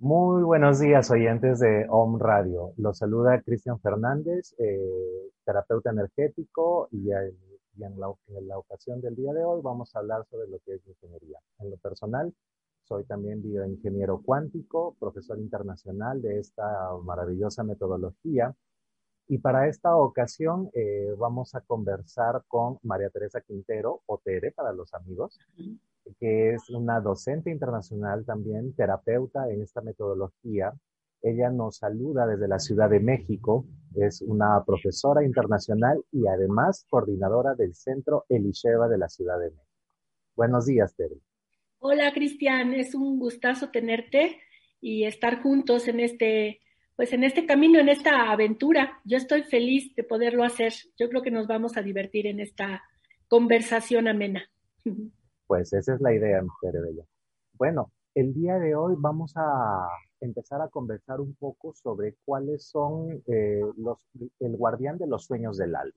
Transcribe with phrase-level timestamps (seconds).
[0.00, 2.72] Buenos días, oyentes de OM Radio.
[2.76, 9.60] Los saluda Cristian Fernández, eh, terapeuta energético, y, en, la, ocasión del día de hoy
[9.60, 11.38] vamos a hablar sobre lo que es ingeniería.
[11.58, 12.32] En lo personal,
[12.84, 18.54] soy también bioingeniero cuántico, profesor internacional de esta maravillosa metodología.
[19.28, 24.72] Y para esta ocasión eh, vamos a conversar con María Teresa Quintero, o Tere para
[24.72, 25.38] los amigos
[26.18, 30.72] que es una docente internacional también, terapeuta en esta metodología.
[31.20, 37.54] Ella nos saluda desde la Ciudad de México, es una profesora internacional y además coordinadora
[37.54, 39.66] del Centro Elisheva de la Ciudad de México.
[40.36, 41.16] Buenos días, Tere.
[41.80, 44.38] Hola, Cristian, es un gustazo tenerte
[44.80, 46.60] y estar juntos en este,
[46.98, 49.00] pues en este camino, en esta aventura.
[49.04, 50.72] Yo estoy feliz de poderlo hacer.
[50.98, 52.82] Yo creo que nos vamos a divertir en esta
[53.28, 54.42] conversación amena.
[55.46, 57.04] Pues esa es la idea, Mujer Bella.
[57.52, 59.88] Bueno, el día de hoy vamos a
[60.20, 64.04] empezar a conversar un poco sobre cuáles son eh, los,
[64.40, 65.94] el guardián de los sueños del alma.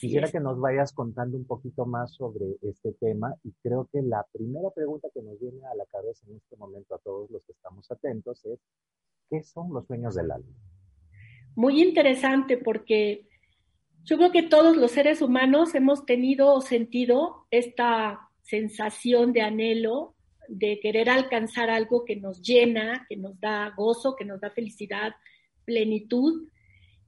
[0.00, 4.26] Quisiera que nos vayas contando un poquito más sobre este tema y creo que la
[4.32, 7.52] primera pregunta que nos viene a la cabeza en este momento a todos los que
[7.52, 8.58] estamos atentos es,
[9.32, 10.54] ¿qué son los sueños del alma?
[11.56, 13.26] Muy interesante porque
[14.04, 20.16] yo creo que todos los seres humanos hemos tenido o sentido esta sensación de anhelo,
[20.48, 25.14] de querer alcanzar algo que nos llena, que nos da gozo, que nos da felicidad,
[25.64, 26.48] plenitud,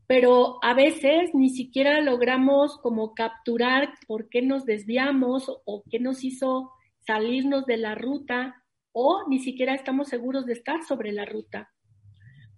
[0.06, 6.24] pero a veces ni siquiera logramos como capturar por qué nos desviamos o qué nos
[6.24, 6.70] hizo
[7.06, 8.62] salirnos de la ruta
[8.92, 11.73] o ni siquiera estamos seguros de estar sobre la ruta.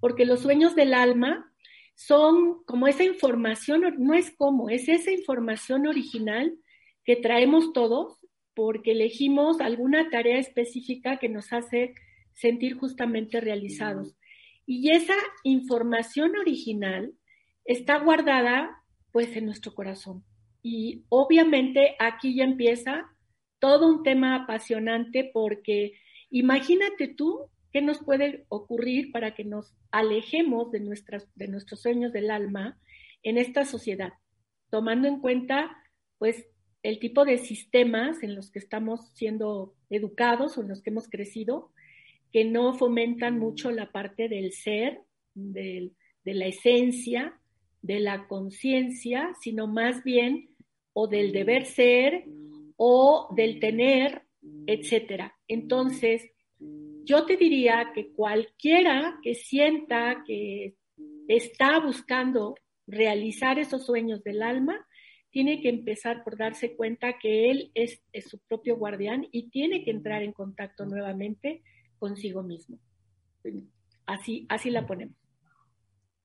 [0.00, 1.52] Porque los sueños del alma
[1.94, 6.56] son como esa información, no es como, es esa información original
[7.04, 8.18] que traemos todos
[8.54, 11.94] porque elegimos alguna tarea específica que nos hace
[12.34, 14.16] sentir justamente realizados.
[14.66, 15.14] Y esa
[15.44, 17.12] información original
[17.64, 18.82] está guardada
[19.12, 20.24] pues en nuestro corazón.
[20.62, 23.06] Y obviamente aquí ya empieza
[23.58, 25.92] todo un tema apasionante porque
[26.30, 32.10] imagínate tú qué nos puede ocurrir para que nos alejemos de, nuestras, de nuestros sueños
[32.10, 32.80] del alma
[33.22, 34.14] en esta sociedad,
[34.70, 35.76] tomando en cuenta
[36.16, 36.46] pues
[36.82, 41.06] el tipo de sistemas en los que estamos siendo educados o en los que hemos
[41.10, 41.70] crecido,
[42.32, 45.02] que no fomentan mucho la parte del ser,
[45.34, 45.92] de
[46.24, 47.38] la esencia,
[47.82, 50.48] de la conciencia, sino más bien
[50.94, 52.24] o del deber ser
[52.78, 54.22] o del tener,
[54.66, 55.36] etcétera.
[55.46, 56.30] Entonces,
[57.06, 60.74] yo te diría que cualquiera que sienta que
[61.28, 62.56] está buscando
[62.86, 64.86] realizar esos sueños del alma,
[65.30, 69.90] tiene que empezar por darse cuenta que él es, su propio guardián y tiene que
[69.90, 71.62] entrar en contacto nuevamente
[71.98, 72.78] consigo mismo.
[74.06, 75.16] Así, así la ponemos.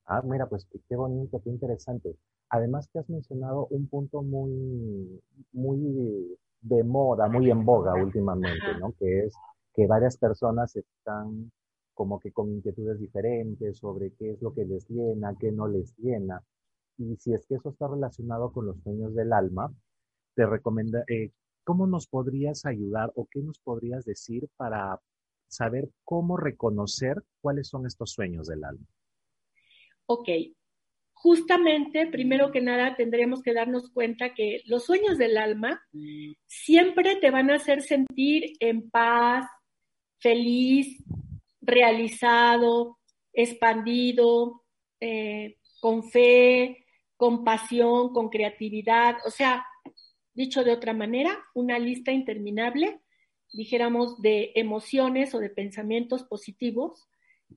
[0.06, 2.16] Ah, mira, pues qué bonito, qué interesante.
[2.50, 8.94] Además que has mencionado un punto muy, muy de moda, muy en boga últimamente, ¿no?
[8.98, 9.34] Que es
[9.74, 11.52] que varias personas están
[11.94, 15.96] como que con inquietudes diferentes sobre qué es lo que les llena, qué no les
[15.98, 16.44] llena
[16.98, 19.74] y si es que eso está relacionado con los sueños del alma,
[20.36, 21.32] te recomiendo, eh,
[21.64, 25.00] ¿cómo nos podrías ayudar o qué nos podrías decir para
[25.48, 28.86] saber cómo reconocer cuáles son estos sueños del alma?
[30.06, 30.30] Ok,
[31.14, 35.82] justamente, primero que nada, tendríamos que darnos cuenta que los sueños del alma
[36.46, 39.46] siempre te van a hacer sentir en paz,
[40.22, 41.04] feliz,
[41.62, 43.00] realizado,
[43.34, 44.64] expandido,
[45.00, 46.86] eh, con fe,
[47.18, 49.66] con pasión, con creatividad, o sea,
[50.34, 53.02] dicho de otra manera, una lista interminable,
[53.54, 57.08] dijéramos, de emociones o de pensamientos positivos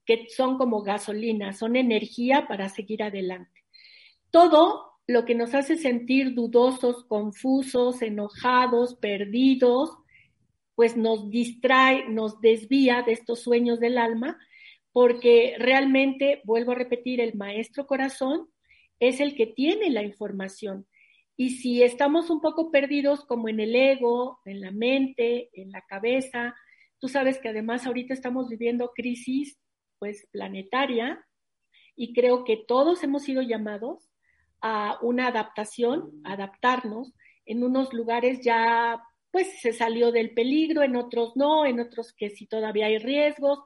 [0.04, 3.64] que son como gasolina, son energía para seguir adelante.
[4.30, 9.90] Todo lo que nos hace sentir dudosos, confusos, enojados, perdidos,
[10.74, 14.38] pues nos distrae, nos desvía de estos sueños del alma,
[14.92, 18.48] porque realmente, vuelvo a repetir, el maestro corazón
[19.00, 20.86] es el que tiene la información.
[21.36, 25.82] Y si estamos un poco perdidos como en el ego, en la mente, en la
[25.82, 26.54] cabeza,
[27.00, 29.58] tú sabes que además ahorita estamos viviendo crisis
[29.98, 31.24] pues planetaria
[31.96, 34.08] y creo que todos hemos sido llamados
[34.60, 37.12] a una adaptación, adaptarnos
[37.46, 39.02] en unos lugares ya
[39.34, 43.58] pues se salió del peligro, en otros no, en otros que sí todavía hay riesgos,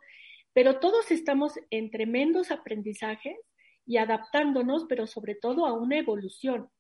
[0.55, 3.37] pero todos estamos en tremendos aprendizajes
[3.85, 6.71] y adaptándonos, pero sobre todo a una evolución.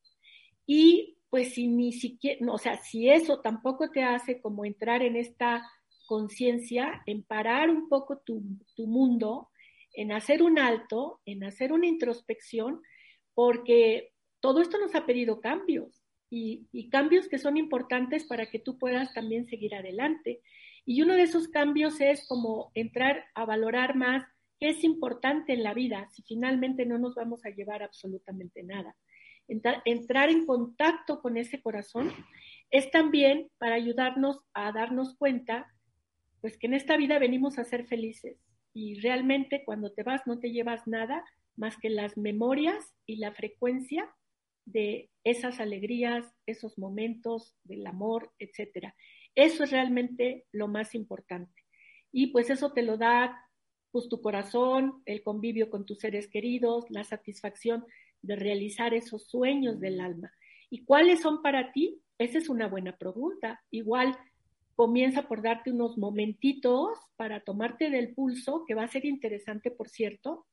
[0.64, 5.17] Y pues si ni siquiera, o sea, si eso tampoco te hace como entrar en
[5.17, 5.70] esta
[6.06, 8.43] conciencia, en parar un poco tu,
[8.75, 9.50] tu mundo,
[9.93, 12.81] en hacer un alto, en hacer una introspección,
[13.35, 15.98] porque todo esto nos ha pedido cambios
[16.30, 20.40] y, cambios que son importantes para que tú puedas también seguir adelante.
[20.84, 24.25] Y uno de esos cambios es como entrar a valorar más
[24.58, 28.96] qué es importante en la vida, si finalmente no nos vamos a llevar absolutamente nada
[29.48, 32.12] entrar, en contacto con ese corazón,
[32.70, 35.72] es también para ayudarnos a darnos cuenta,
[36.40, 38.36] pues que en esta vida venimos a ser felices
[38.75, 41.25] y realmente cuando te vas no te llevas nada
[41.56, 44.08] más que las memorias y la frecuencia
[44.73, 48.94] de esas alegrías, esos momentos del amor, etcétera.
[49.35, 51.62] Eso es realmente lo más importante.
[52.12, 53.38] Y pues eso te lo da
[53.91, 57.85] pues tu corazón, el convivio con tus seres queridos, la satisfacción
[58.23, 60.31] de realizar esos sueños del alma.
[60.71, 62.03] ¿Y cuáles son para ti?
[62.19, 63.62] Esa es una buena pregunta.
[63.71, 64.17] Igual
[64.75, 69.88] comienza por darte unos momentitos para tomarte del pulso, que va a ser interesante, por
[69.88, 70.47] cierto.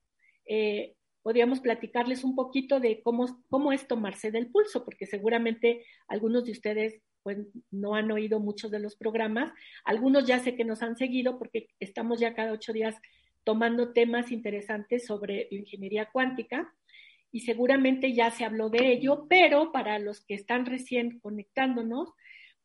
[0.46, 6.45] Eh, podríamos platicarles un poquito de cómo, cómo es tomarse del pulso, porque seguramente algunos
[6.45, 7.39] de ustedes pues,
[7.72, 9.51] no han oído muchos de los programas.
[9.86, 12.95] Algunos ya sé que nos han seguido porque estamos ya cada ocho días
[13.44, 16.72] tomando temas interesantes sobre ingeniería cuántica
[17.31, 22.13] y seguramente ya se habló de ello, pero para los que están recién conectándonos,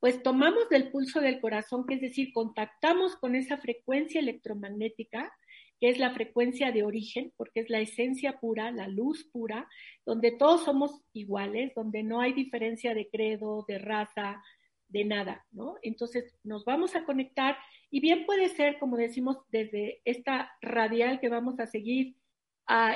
[0.00, 5.32] pues tomamos del pulso del corazón, que es decir, contactamos con esa frecuencia electromagnética,
[5.81, 9.67] que es la frecuencia de origen, porque es la esencia pura, la luz pura,
[10.05, 14.43] donde todos somos iguales, donde no hay diferencia de credo, de raza,
[14.88, 15.77] de nada, ¿no?
[15.82, 17.56] Entonces nos vamos a conectar
[17.91, 22.17] y bien puede ser, como decimos, desde esta radial que vamos a seguir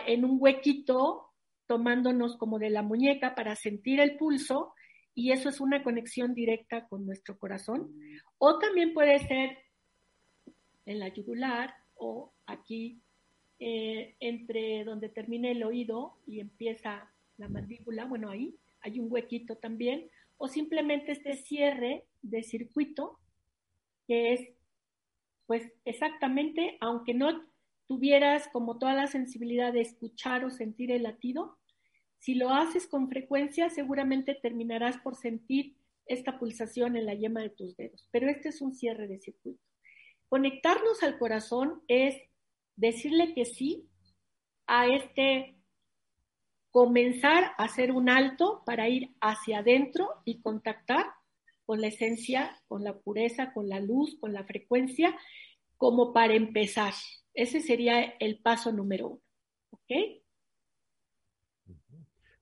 [0.07, 1.31] en un huequito
[1.67, 4.75] tomándonos como de la muñeca para sentir el pulso
[5.15, 7.93] y eso es una conexión directa con nuestro corazón.
[8.39, 9.57] O también puede ser
[10.85, 13.01] en la yugular o aquí
[13.59, 19.57] eh, entre donde termina el oído y empieza la mandíbula, bueno, ahí hay un huequito
[19.57, 23.19] también, o simplemente este cierre de circuito
[24.07, 24.49] que es
[25.47, 27.45] pues exactamente, aunque no
[27.87, 31.59] tuvieras como toda la sensibilidad de escuchar o sentir el latido,
[32.19, 37.51] si lo haces con frecuencia, seguramente terminarás por sentir esta pulsación en la yema de
[37.51, 38.09] tus dedos.
[38.11, 39.61] Pero este es un cierre de circuito.
[40.29, 42.17] Conectarnos al corazón es
[42.77, 43.89] decirle que sí
[44.67, 45.57] a este
[46.71, 51.07] comenzar a hacer un alto para ir hacia adentro y contactar
[51.67, 55.17] con la esencia, con la pureza, con la luz, con la frecuencia,
[55.77, 56.93] como para empezar.
[57.33, 59.21] Ese sería el paso número uno.
[59.71, 60.23] ¿Ok?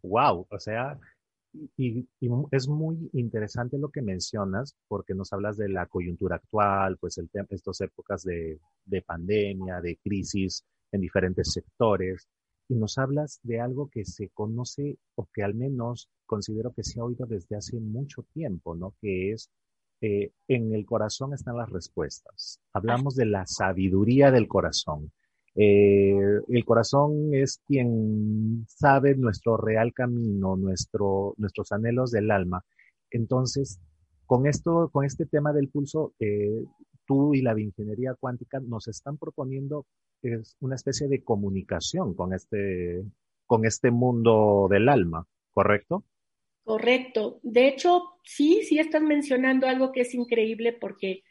[0.02, 0.98] Wow, o sea,
[1.76, 2.08] y,
[2.50, 7.28] es muy interesante lo que mencionas porque nos hablas de la coyuntura actual, pues el
[7.50, 12.28] estas épocas de, de pandemia, de crisis en diferentes sectores,
[12.68, 17.00] y nos hablas de algo que se conoce o que al menos considero que se
[17.00, 18.94] ha oído desde hace mucho tiempo, ¿no?
[19.00, 19.50] Que es
[20.00, 22.60] eh, en el corazón están las respuestas.
[22.72, 25.12] Hablamos de la sabiduría del corazón.
[25.54, 26.14] Eh,
[26.48, 32.64] el corazón es quien sabe nuestro real camino, nuestro, nuestros anhelos del alma.
[33.10, 33.80] Entonces,
[34.26, 36.64] con esto, con este tema del pulso, eh,
[37.06, 39.86] tú y la ingeniería cuántica nos están proponiendo
[40.22, 43.04] es una especie de comunicación con este,
[43.46, 46.04] con este mundo del alma, ¿correcto?
[46.64, 47.40] Correcto.
[47.42, 51.24] De hecho, sí, sí están mencionando algo que es increíble porque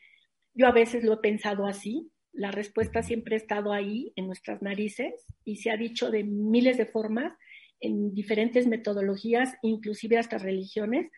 [0.54, 2.11] yo a veces lo he pensado así.
[2.34, 6.78] La respuesta siempre ha estado ahí, en nuestras narices, y se ha dicho de miles
[6.78, 7.34] de formas,
[7.80, 11.12] en diferentes metodologías, inclusive hasta religiones,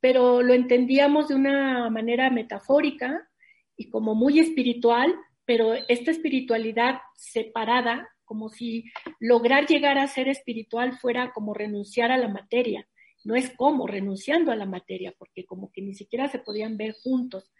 [0.00, 3.28] pero lo entendíamos de una manera metafórica
[3.76, 5.14] y como muy espiritual,
[5.44, 8.84] pero esta espiritualidad separada, como si
[9.20, 12.86] lograr llegar a ser espiritual fuera como renunciar a la materia
[13.24, 16.92] no es como renunciando a la materia, porque como que ni siquiera se podían ver
[16.92, 17.52] juntos.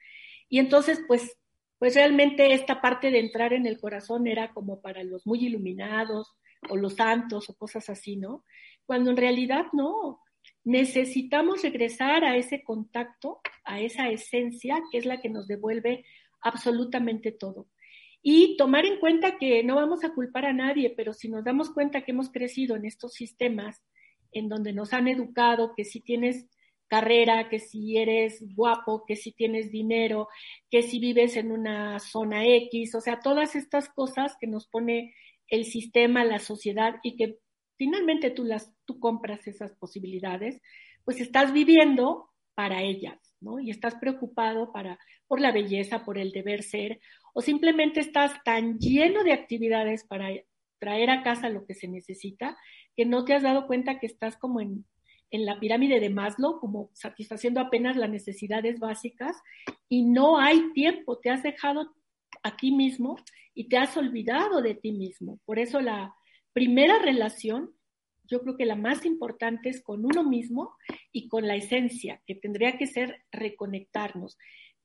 [0.49, 1.37] Y entonces, pues,
[1.83, 6.31] pues realmente esta parte de entrar en el corazón era como para los muy iluminados
[6.69, 8.45] o los santos o cosas así, ¿no?
[8.87, 10.21] Cuando en realidad no.
[10.63, 16.05] necesitamos regresar a ese contacto, a esa esencia que es la que nos devuelve
[16.41, 17.67] absolutamente todo.
[18.23, 21.71] Y tomar en cuenta que no vamos a culpar a nadie, pero si nos damos
[21.71, 23.83] cuenta que hemos crecido en estos sistemas
[24.31, 26.47] en donde nos han educado que si tienes
[26.93, 30.29] carrera, que si eres guapo, que si tienes dinero,
[30.71, 35.15] que si vives en una zona X, o sea, todas estas cosas que nos pone
[35.49, 37.39] el sistema, la sociedad y que
[37.79, 40.61] finalmente tú las tú compras esas posibilidades,
[41.03, 43.59] pues estás viviendo para ellas, ¿no?
[43.59, 47.01] Y estás preocupado para por la belleza, por el deber ser
[47.33, 50.29] o simplemente estás tan lleno de actividades para
[50.79, 52.59] traer a casa lo que se necesita
[52.95, 54.85] que no te has dado cuenta que estás como en
[55.33, 59.37] en la pirámide de Maslow, como satisfaciendo apenas las necesidades básicas,
[59.89, 61.95] y no hay tiempo, te has dejado
[62.43, 63.17] a ti mismo
[63.55, 65.41] y te has olvidado de ti mismo.
[65.47, 66.15] Por eso la
[66.53, 67.75] primera relación,
[68.25, 70.77] yo creo que la más importante es con uno mismo
[71.13, 74.37] y con la esencia, que tendría que ser reconectarnos.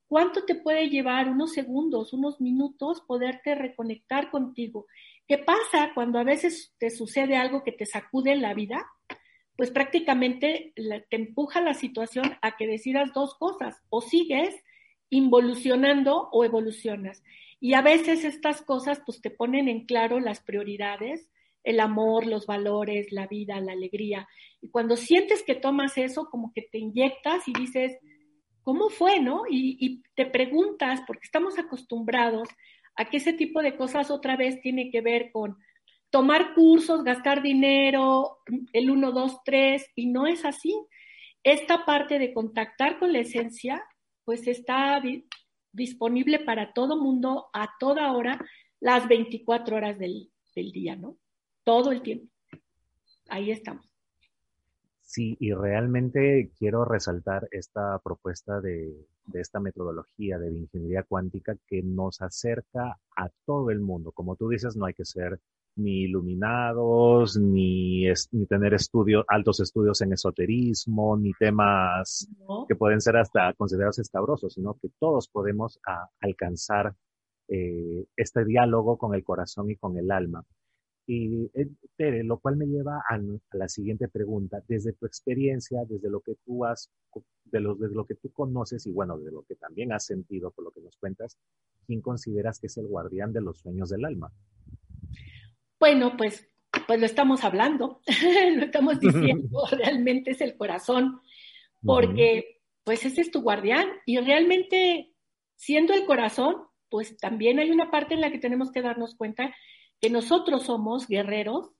[0.07, 4.87] ¿Cuánto te puede llevar unos segundos, unos minutos, poderte reconectar contigo?
[5.27, 8.87] ¿Qué pasa cuando a veces te sucede algo que te sacude en la vida?
[9.57, 14.55] Pues prácticamente te empuja la situación a que decidas dos cosas, o sigues
[15.09, 17.23] involucionando o evolucionas.
[17.59, 21.27] Y a veces estas cosas pues te ponen en claro las prioridades,
[21.63, 24.27] el amor, los valores, la vida, la alegría.
[24.61, 27.97] Y cuando sientes que tomas eso, como que te inyectas y dices,
[28.61, 29.43] ¿cómo fue, no?
[29.49, 32.47] Y, y te preguntas, porque estamos acostumbrados
[32.95, 35.57] a que ese tipo de cosas otra vez tiene que ver con
[36.09, 38.39] tomar cursos, gastar dinero,
[38.73, 40.75] el 1, 2, 3, y no es así.
[41.43, 43.83] Esta parte de contactar con la esencia,
[44.25, 45.01] pues está
[45.71, 48.39] disponible para todo mundo a toda hora,
[48.79, 51.17] las 24 horas del, del día, ¿no?
[51.63, 52.27] Todo el tiempo.
[53.29, 53.85] Ahí estamos.
[55.01, 58.93] Sí, y realmente quiero resaltar esta propuesta de,
[59.25, 64.11] de, esta metodología de ingeniería cuántica que nos acerca a todo el mundo.
[64.11, 65.39] Como tú dices, no hay que ser
[65.77, 72.27] ni iluminados, ni, ni tener estudios, altos estudios en esoterismo, ni temas
[72.67, 75.79] que pueden ser hasta considerados escabrosos, sino que todos podemos
[76.21, 76.95] alcanzar
[77.47, 80.43] eh, este diálogo con el corazón y con el alma.
[81.09, 83.17] Y eh, Tere, lo cual me lleva a,
[83.53, 84.61] la siguiente pregunta.
[84.67, 86.89] Desde tu experiencia, desde lo que tú has,
[87.45, 90.51] de lo, desde lo que tú conoces y bueno, de lo que también has sentido
[90.51, 91.37] por lo que nos cuentas,
[91.85, 94.33] ¿quién consideras que es el guardián de los sueños del alma?
[95.79, 96.47] Bueno, pues,
[96.87, 98.01] pues lo estamos hablando,
[98.55, 101.21] lo estamos diciendo, realmente es el corazón,
[101.83, 105.13] porque pues ese es tu guardián y realmente
[105.55, 106.55] siendo el corazón,
[106.89, 109.53] pues también hay una parte en la que tenemos que darnos cuenta
[109.99, 111.71] que nosotros somos guerreros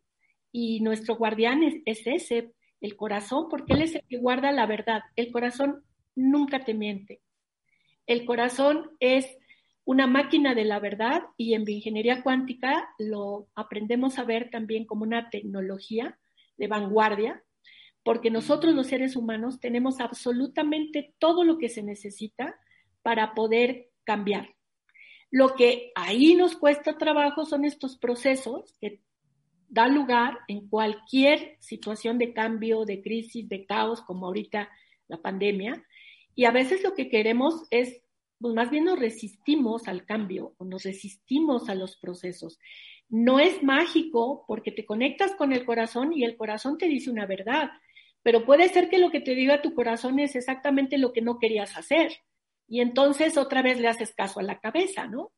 [0.52, 2.52] y nuestro guardián es, es ese,
[2.82, 5.02] el corazón, porque él es el que guarda la verdad.
[5.16, 5.84] El corazón
[6.16, 7.22] nunca te miente.
[8.06, 9.38] El corazón es
[9.88, 15.04] una máquina de la verdad y en bioingeniería cuántica lo aprendemos a ver también como
[15.04, 16.20] una tecnología
[16.58, 17.42] de vanguardia,
[18.04, 22.60] porque nosotros los seres humanos tenemos absolutamente todo lo que se necesita
[23.02, 24.56] para poder cambiar.
[25.32, 29.00] Lo que ahí nos cuesta trabajo son estos procesos que
[29.70, 34.70] dan lugar en cualquier situación de cambio, de crisis, de caos, como ahorita
[35.08, 35.82] la pandemia.
[36.36, 38.04] Y a veces lo que queremos es
[38.40, 42.60] pues más bien nos resistimos al cambio o nos resistimos a los procesos.
[43.10, 47.26] No es mágico porque te conectas con el corazón y el corazón te dice una
[47.26, 47.70] verdad,
[48.24, 51.40] pero puede ser que lo que te diga tu corazón es exactamente lo que no
[51.40, 52.12] querías hacer
[52.68, 55.32] y entonces otra vez le haces caso a la cabeza, ¿no?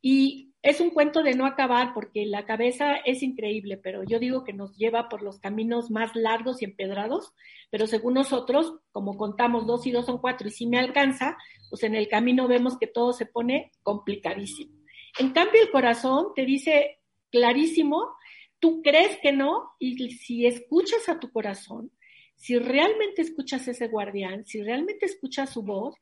[0.00, 4.44] Y es un cuento de no acabar porque la cabeza es increíble, pero yo digo
[4.44, 7.32] que nos lleva por los caminos más largos y empedrados,
[7.70, 11.36] pero según nosotros, como contamos dos y dos son cuatro y si me alcanza,
[11.70, 14.74] pues en el camino vemos que todo se pone complicadísimo.
[15.18, 16.98] En cambio, el corazón te dice
[17.30, 18.14] clarísimo,
[18.58, 21.90] tú crees que no, y si escuchas a tu corazón,
[22.34, 25.96] si realmente escuchas ese guardián, si realmente escuchas su voz,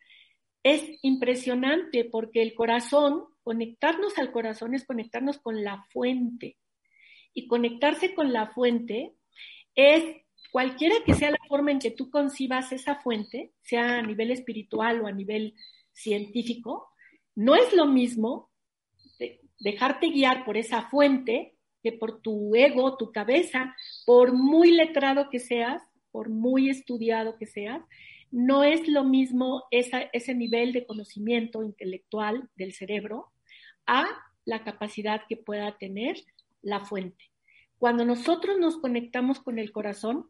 [0.63, 6.57] es impresionante porque el corazón, conectarnos al corazón es conectarnos con la fuente.
[7.33, 9.15] Y conectarse con la fuente
[9.77, 10.03] es
[10.51, 15.01] cualquiera que sea la forma en que tú concibas esa fuente, sea a nivel espiritual
[15.01, 15.55] o a nivel
[15.93, 16.89] científico,
[17.37, 18.51] no es lo mismo
[19.61, 23.77] dejarte guiar por esa fuente que por tu ego, tu cabeza,
[24.07, 27.81] por muy letrado que seas, por muy estudiado que seas,
[28.33, 33.31] no es lo mismo ese nivel de conocimiento intelectual del cerebro
[33.87, 34.07] a
[34.45, 36.17] la capacidad que pueda tener
[36.63, 37.25] la fuente.
[37.79, 40.29] Cuando nosotros nos conectamos con el corazón,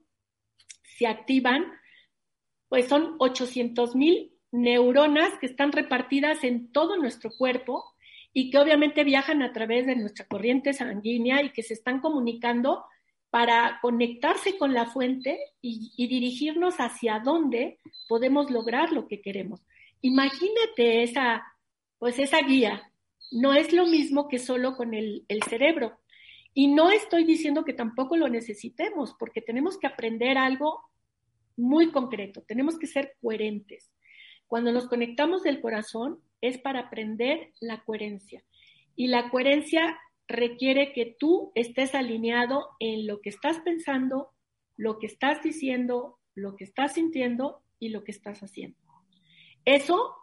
[0.83, 1.65] se activan,
[2.69, 7.85] pues son 800 mil neuronas que están repartidas en todo nuestro cuerpo
[8.33, 12.85] y que obviamente viajan a través de nuestra corriente sanguínea y que se están comunicando
[13.31, 19.61] para conectarse con la fuente y, y, dirigirnos hacia dónde podemos lograr lo que queremos.
[20.01, 21.45] Imagínate esa,
[21.99, 22.91] pues esa guía.
[23.31, 25.99] No es lo mismo que solo con el, el cerebro.
[26.55, 30.81] Y no estoy diciendo que tampoco lo necesitemos, porque tenemos que aprender algo
[31.57, 33.91] muy concreto, tenemos que ser coherentes.
[34.47, 38.45] Cuando nos conectamos del corazón es para aprender la coherencia.
[38.95, 44.31] Y la coherencia requiere que tú estés alineado en lo que estás pensando,
[44.77, 48.79] lo que estás diciendo, lo que estás sintiendo y lo que estás haciendo.
[49.65, 50.15] Eso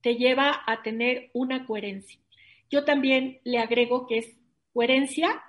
[0.00, 2.21] te lleva a tener una coherencia.
[2.72, 4.34] Yo también le agrego que es
[4.72, 5.42] coherencia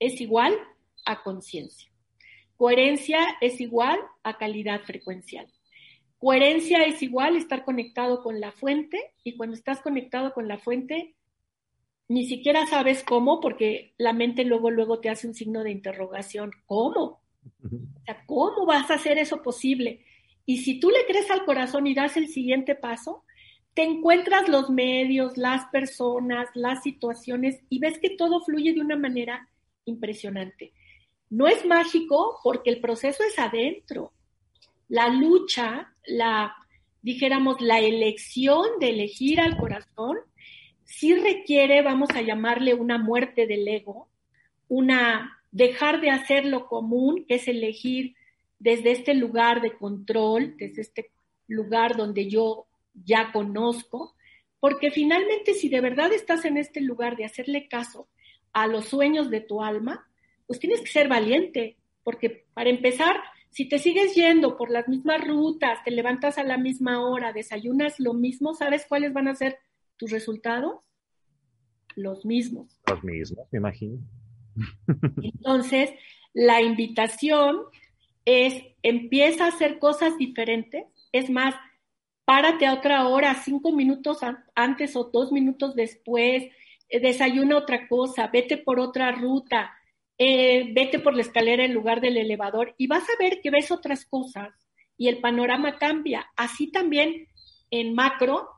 [0.00, 0.58] es igual
[1.04, 1.90] a conciencia.
[2.56, 5.46] Coherencia es igual a calidad frecuencial.
[6.16, 11.14] Coherencia es igual estar conectado con la fuente y cuando estás conectado con la fuente,
[12.08, 16.50] ni siquiera sabes cómo, porque la mente luego, luego te hace un signo de interrogación.
[16.64, 17.22] ¿Cómo?
[17.62, 20.02] O sea, ¿cómo vas a hacer eso posible?
[20.46, 23.23] Y si tú le crees al corazón y das el siguiente paso,
[23.74, 28.96] te encuentras los medios, las personas, las situaciones y ves que todo fluye de una
[28.96, 29.48] manera
[29.84, 30.72] impresionante.
[31.28, 34.12] No es mágico porque el proceso es adentro
[34.88, 36.54] la lucha, la,
[37.02, 40.18] dijéramos, la elección de elegir al corazón,
[40.84, 44.08] sí requiere, vamos a llamarle una muerte del ego,
[44.68, 48.14] una dejar de hacer lo común, que es elegir
[48.58, 51.10] desde este lugar de control, desde este
[51.46, 54.14] lugar donde yo ya conozco,
[54.60, 58.08] porque finalmente si de verdad estás en este lugar de hacerle caso
[58.52, 60.08] a los sueños de tu alma,
[60.46, 63.16] pues tienes que ser valiente, porque para empezar,
[63.50, 67.98] si te sigues yendo por las mismas rutas, te levantas a la misma hora, desayunas
[67.98, 69.58] lo mismo, ¿sabes cuáles van a ser
[69.96, 70.88] tus resultados?
[71.96, 72.80] Los mismos.
[72.88, 73.98] Los mismos, me imagino.
[75.22, 75.90] Entonces,
[76.32, 77.58] la invitación
[78.24, 80.84] es empieza a hacer cosas diferentes.
[81.12, 81.54] Es más,
[82.24, 84.18] párate a otra hora, cinco minutos
[84.54, 86.44] antes o dos minutos después,
[86.88, 89.72] eh, desayuna otra cosa, vete por otra ruta,
[90.18, 93.70] eh, vete por la escalera en lugar del elevador y vas a ver que ves
[93.70, 94.52] otras cosas
[94.96, 96.26] y el panorama cambia.
[96.36, 97.28] Así también
[97.70, 98.48] en macro,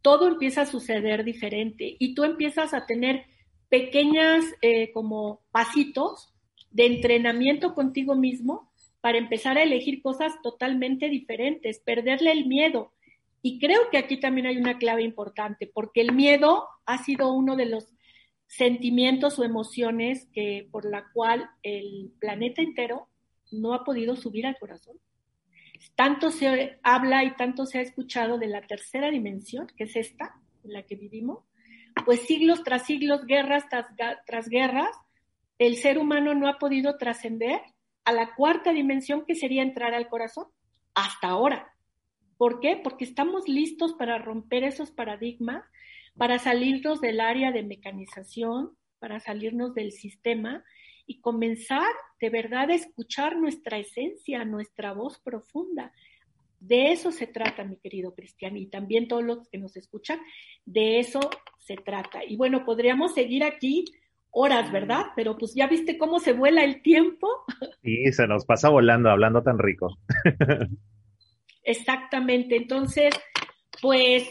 [0.00, 3.26] todo empieza a suceder diferente y tú empiezas a tener
[3.68, 6.32] pequeñas eh, como pasitos
[6.70, 12.91] de entrenamiento contigo mismo para empezar a elegir cosas totalmente diferentes, perderle el miedo.
[13.42, 17.56] Y creo que aquí también hay una clave importante, porque el miedo ha sido uno
[17.56, 17.92] de los
[18.46, 23.08] sentimientos o emociones que por la cual el planeta entero
[23.50, 24.96] no ha podido subir al corazón.
[25.96, 30.36] Tanto se habla y tanto se ha escuchado de la tercera dimensión, que es esta,
[30.64, 31.44] en la que vivimos,
[32.04, 33.86] pues siglos tras siglos, guerras tras,
[34.26, 34.90] tras guerras,
[35.58, 37.60] el ser humano no ha podido trascender
[38.04, 40.46] a la cuarta dimensión que sería entrar al corazón,
[40.94, 41.74] hasta ahora.
[42.42, 42.76] ¿Por qué?
[42.82, 45.62] Porque estamos listos para romper esos paradigmas
[46.16, 50.64] para salirnos del área de mecanización, para salirnos del sistema
[51.06, 51.86] y comenzar
[52.20, 55.92] de verdad a escuchar nuestra esencia, nuestra voz profunda.
[56.58, 60.18] De eso se trata, mi querido Cristian, y también todos los que nos escuchan,
[60.66, 61.20] de eso
[61.58, 62.24] se trata.
[62.24, 63.84] Y bueno, podríamos seguir aquí
[64.30, 65.06] horas, ¿verdad?
[65.14, 67.28] Pero pues ya viste cómo se vuela el tiempo.
[67.84, 69.96] Sí, se nos pasa volando, hablando tan rico.
[71.62, 72.56] Exactamente.
[72.56, 73.14] Entonces,
[73.80, 74.28] pues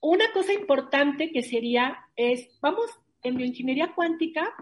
[0.00, 2.90] una cosa importante que sería es, vamos,
[3.22, 4.54] en bioingeniería cuántica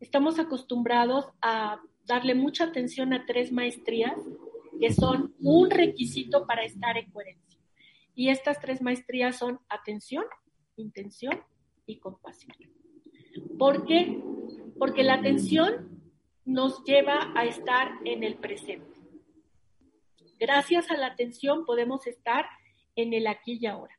[0.00, 4.16] estamos acostumbrados a darle mucha atención a tres maestrías
[4.80, 7.60] que son un requisito para estar en coherencia.
[8.14, 10.24] Y estas tres maestrías son atención,
[10.76, 11.40] intención
[11.86, 12.56] y compasión.
[13.58, 14.20] ¿Por qué?
[14.78, 16.00] Porque la atención
[16.44, 18.91] nos lleva a estar en el presente.
[20.42, 22.46] Gracias a la atención podemos estar
[22.96, 23.96] en el aquí y ahora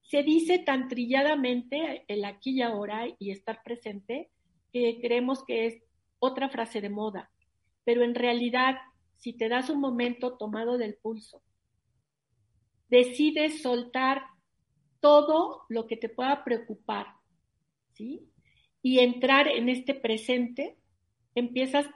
[0.00, 4.30] se dice tan trilladamente el aquí y ahora y estar presente
[4.72, 5.82] que creemos que es
[6.18, 7.30] otra frase de moda,
[7.84, 8.78] pero en realidad,
[9.18, 11.42] si te das un momento tomado del pulso,
[12.88, 14.22] decides soltar
[15.00, 17.06] todo lo que te pueda preocupar,
[17.92, 18.32] ¿sí?
[18.80, 20.78] Y entrar en este presente,
[21.34, 21.86] empiezas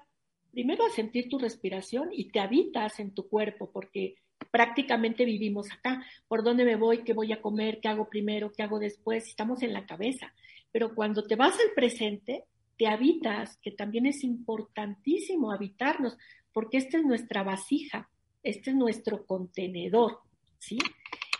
[0.54, 4.14] primero a sentir tu respiración y te habitas en tu cuerpo, porque
[4.50, 6.04] prácticamente vivimos acá.
[6.28, 7.02] ¿Por dónde me voy?
[7.02, 7.80] ¿Qué voy a comer?
[7.80, 8.52] ¿Qué hago primero?
[8.52, 9.26] ¿Qué hago después?
[9.26, 10.32] Estamos en la cabeza.
[10.72, 12.44] Pero cuando te vas al presente,
[12.78, 16.16] te habitas, que también es importantísimo habitarnos,
[16.52, 18.08] porque esta es nuestra vasija,
[18.42, 20.20] este es nuestro contenedor,
[20.58, 20.78] ¿sí?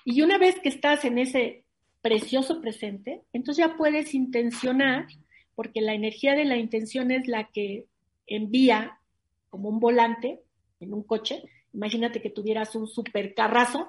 [0.05, 1.65] Y una vez que estás en ese
[2.03, 5.07] precioso presente, entonces ya puedes intencionar,
[5.55, 7.87] porque la energía de la intención es la que
[8.27, 8.99] envía
[9.55, 10.43] como un volante
[10.81, 11.45] en un coche.
[11.73, 13.89] Imagínate que tuvieras un supercarrazo,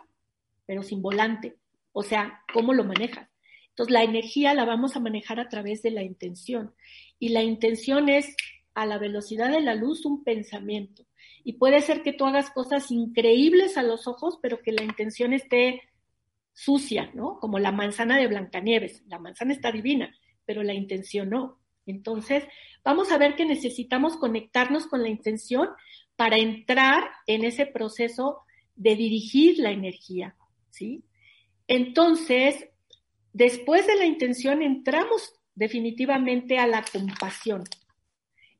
[0.68, 1.56] pero sin volante.
[1.92, 3.28] O sea, ¿cómo lo manejas?
[3.70, 6.76] Entonces, la energía la vamos a manejar a través de la intención.
[7.18, 8.36] Y la intención es
[8.76, 11.04] a la velocidad de la luz un pensamiento.
[11.44, 15.34] Y puede ser que tú hagas cosas increíbles a los ojos, pero que la intención
[15.34, 15.82] esté
[16.54, 17.40] sucia, ¿no?
[17.40, 19.02] Como la manzana de Blancanieves.
[19.08, 21.58] La manzana está divina, pero la intención no.
[21.86, 22.44] Entonces,
[22.84, 25.70] vamos a ver que necesitamos conectarnos con la intención
[26.16, 28.42] para entrar en ese proceso
[28.76, 30.36] de dirigir la energía,
[30.70, 31.04] ¿sí?
[31.68, 32.70] Entonces,
[33.34, 37.64] después de la intención entramos definitivamente a la compasión.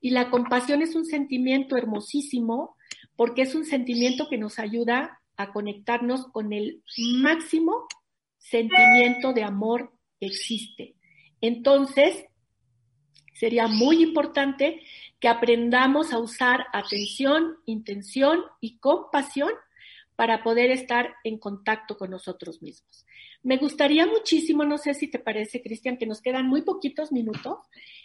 [0.02, 2.76] Y la compasión es un sentimiento hermosísimo
[3.16, 6.84] porque es un sentimiento que nos ayuda a conectarnos con el
[7.22, 7.88] máximo
[8.38, 10.96] sentimiento de amor que existe.
[11.42, 12.26] Entonces,
[13.36, 14.82] sería muy importante
[15.20, 19.52] que aprendamos a usar atención, intención y compasión
[20.16, 23.06] para poder estar en contacto con nosotros mismos.
[23.44, 27.60] Me gustaría muchísimo, no sé si te parece, Cristian, que nos quedan muy poquitos minutos.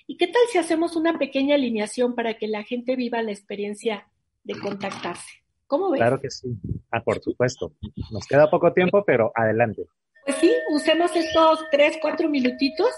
[0.06, 4.06] ¿Y qué tal si hacemos una pequeña alineación para que la gente viva la experiencia
[4.44, 5.42] de contactarse?
[5.66, 6.00] ¿Cómo ves?
[6.00, 6.48] Claro que sí.
[6.90, 7.72] Ah, por supuesto.
[8.10, 9.86] Nos queda poco tiempo, pero adelante.
[10.26, 12.90] Pues sí, usemos estos tres, cuatro minutitos.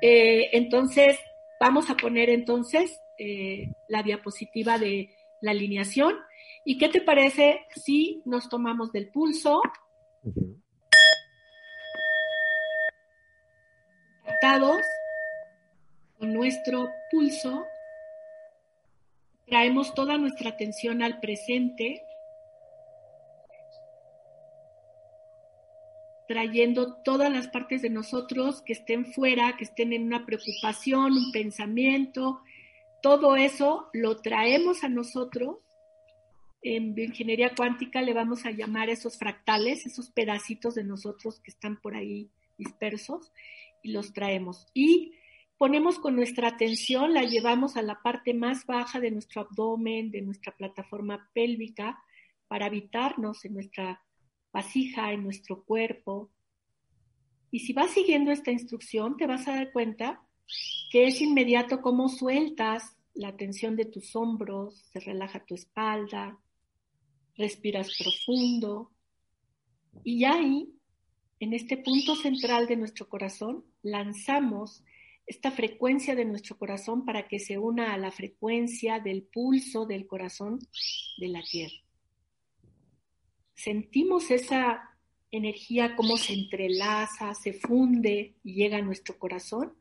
[0.00, 1.18] Eh, entonces,
[1.60, 6.14] vamos a poner entonces eh, la diapositiva de la alineación.
[6.64, 9.62] ¿Y qué te parece si nos tomamos del pulso?
[14.24, 14.82] Atados
[16.18, 17.64] con nuestro pulso,
[19.46, 22.02] traemos toda nuestra atención al presente,
[26.36, 31.32] trayendo todas las partes de nosotros que estén fuera, que estén en una preocupación, un
[31.32, 32.42] pensamiento,
[33.02, 35.60] todo eso lo traemos a nosotros.
[36.60, 41.80] En bioingeniería cuántica le vamos a llamar esos fractales, esos pedacitos de nosotros que están
[41.80, 43.32] por ahí dispersos,
[43.82, 44.66] y los traemos.
[44.74, 45.12] Y
[45.56, 50.20] ponemos con nuestra atención, la llevamos a la parte más baja de nuestro abdomen, de
[50.20, 51.98] nuestra plataforma pélvica,
[52.46, 54.02] para habitarnos en nuestra
[54.52, 56.30] vasija, en nuestro cuerpo.
[57.50, 60.22] Y si vas siguiendo esta instrucción, te vas a dar cuenta
[60.90, 66.38] que es inmediato cómo sueltas la tensión de tus hombros, se relaja tu espalda,
[67.36, 68.92] respiras profundo.
[70.04, 70.74] Y ahí,
[71.40, 74.84] en este punto central de nuestro corazón, lanzamos
[75.26, 80.06] esta frecuencia de nuestro corazón para que se una a la frecuencia del pulso del
[80.06, 80.60] corazón
[81.18, 81.85] de la tierra.
[83.56, 84.96] Sentimos esa
[85.32, 89.74] energía como se entrelaza, se funde y llega a nuestro corazón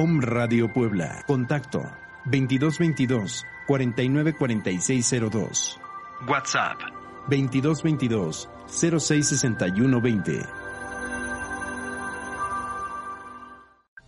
[0.00, 1.24] Om Radio Puebla.
[1.26, 1.82] Contacto
[2.26, 5.80] 2222 494602.
[6.28, 6.78] WhatsApp
[7.28, 10.67] 2222 066120.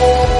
[0.00, 0.39] Thank you.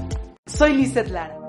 [0.57, 1.40] Soy Lizeth Lara.